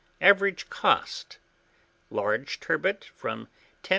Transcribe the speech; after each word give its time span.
Average 0.19 0.67
cost, 0.71 1.37
large 2.09 2.59
turbot, 2.59 3.11
from 3.13 3.47
10s. 3.83 3.89